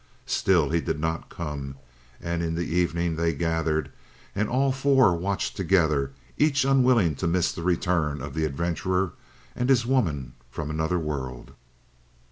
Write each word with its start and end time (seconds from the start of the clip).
Still 0.25 0.71
he 0.71 0.81
did 0.81 0.99
not 0.99 1.29
come, 1.29 1.75
and 2.19 2.41
in 2.41 2.55
the 2.55 2.65
evening 2.67 3.15
they 3.17 3.33
gathered, 3.35 3.91
and 4.33 4.49
all 4.49 4.71
four 4.71 5.13
watched 5.15 5.55
together, 5.55 6.09
each 6.39 6.65
unwilling 6.65 7.13
to 7.17 7.27
miss 7.27 7.51
the 7.51 7.61
return 7.61 8.19
of 8.19 8.33
the 8.33 8.45
adventurer 8.45 9.13
and 9.55 9.69
his 9.69 9.85
woman 9.85 10.33
from 10.49 10.71
another 10.71 10.97
world. 10.97 11.51